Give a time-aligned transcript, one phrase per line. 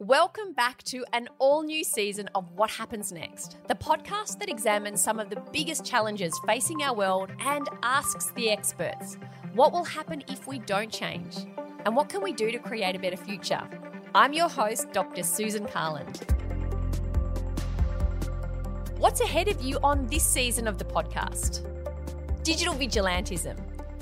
[0.00, 5.00] Welcome back to an all new season of What Happens Next, the podcast that examines
[5.00, 9.16] some of the biggest challenges facing our world and asks the experts
[9.52, 11.36] what will happen if we don't change?
[11.86, 13.62] And what can we do to create a better future?
[14.16, 15.22] I'm your host, Dr.
[15.22, 16.26] Susan Carland.
[18.98, 21.62] What's ahead of you on this season of the podcast?
[22.42, 23.56] Digital vigilantism.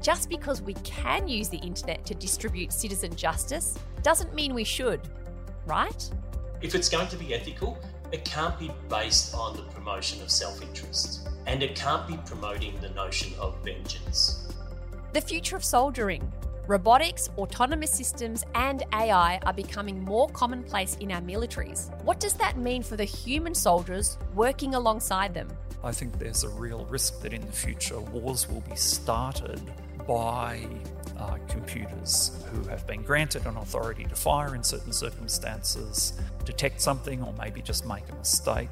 [0.00, 5.02] Just because we can use the internet to distribute citizen justice doesn't mean we should
[5.66, 6.10] right?
[6.60, 7.78] If it's going to be ethical,
[8.12, 12.78] it can't be based on the promotion of self interest and it can't be promoting
[12.80, 14.46] the notion of vengeance.
[15.12, 16.32] The future of soldiering.
[16.66, 21.90] Robotics, autonomous systems, and AI are becoming more commonplace in our militaries.
[22.04, 25.48] What does that mean for the human soldiers working alongside them?
[25.82, 29.60] I think there's a real risk that in the future wars will be started
[30.06, 30.66] by
[31.18, 37.22] uh, computers who have been granted an authority to fire in certain circumstances, detect something,
[37.22, 38.70] or maybe just make a mistake,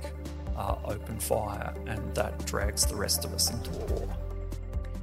[0.56, 4.08] uh, open fire, and that drags the rest of us into war.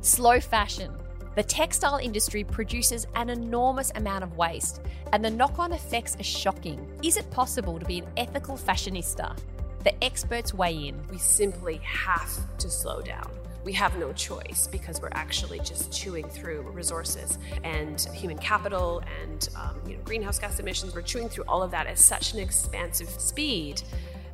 [0.02, 0.92] Slow fashion.
[1.36, 4.82] The textile industry produces an enormous amount of waste,
[5.14, 6.86] and the knock on effects are shocking.
[7.04, 9.38] Is it possible to be an ethical fashionista?
[9.84, 11.02] The experts weigh in.
[11.10, 13.32] We simply have to slow down
[13.64, 19.50] we have no choice because we're actually just chewing through resources and human capital and
[19.56, 20.96] um, you know, greenhouse gas emissions.
[20.96, 23.82] We're chewing through all of that at such an expansive speed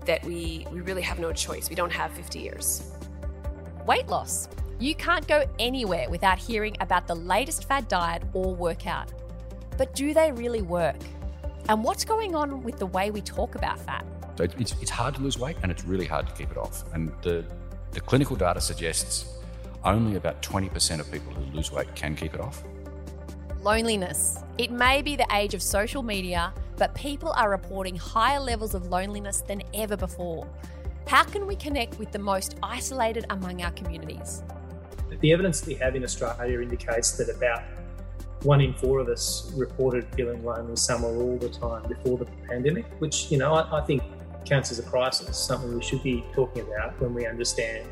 [0.05, 1.69] that we, we really have no choice.
[1.69, 2.91] We don't have 50 years.
[3.85, 4.47] Weight loss.
[4.79, 9.11] You can't go anywhere without hearing about the latest fad diet or workout.
[9.77, 10.97] But do they really work?
[11.67, 14.05] And what's going on with the way we talk about fat?
[14.37, 16.83] So it's, it's hard to lose weight and it's really hard to keep it off.
[16.93, 17.45] And the
[17.95, 19.25] the clinical data suggests
[19.85, 22.61] only about 20% of people who lose weight can keep it off.
[23.61, 24.39] Loneliness.
[24.57, 28.87] It may be the age of social media, but people are reporting higher levels of
[28.87, 30.45] loneliness than ever before.
[31.07, 34.43] How can we connect with the most isolated among our communities?
[35.21, 37.63] The evidence that we have in Australia indicates that about
[38.43, 42.85] one in four of us reported feeling lonely somewhere all the time before the pandemic,
[42.99, 44.03] which, you know, I, I think
[44.45, 47.87] counts as a crisis, something we should be talking about when we understand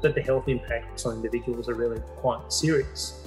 [0.00, 3.26] that the health impacts on individuals are really quite serious.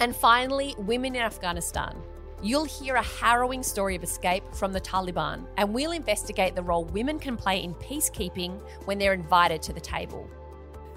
[0.00, 1.96] And finally, women in Afghanistan.
[2.42, 6.84] You'll hear a harrowing story of escape from the Taliban, and we'll investigate the role
[6.86, 10.28] women can play in peacekeeping when they're invited to the table.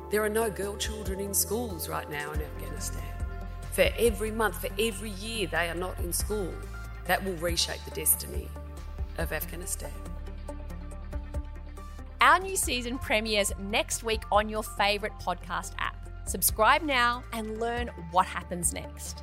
[0.10, 3.04] There are no girl children in schools right now in Afghanistan.
[3.74, 6.52] For every month, for every year they are not in school,
[7.06, 8.48] that will reshape the destiny
[9.20, 9.92] of Afghanistan.
[12.26, 16.10] Our new season premieres next week on your favourite podcast app.
[16.26, 19.22] Subscribe now and learn what happens next.